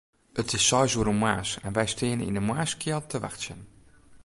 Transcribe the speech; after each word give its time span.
It 0.43 0.49
is 0.57 0.63
seis 0.67 0.93
oere 0.97 1.13
moarns 1.21 1.51
en 1.65 1.73
wy 1.77 1.85
steane 1.93 2.25
yn 2.29 2.37
'e 2.39 2.43
moarnskjeld 2.47 3.05
te 3.09 3.17
wachtsjen. 3.25 3.61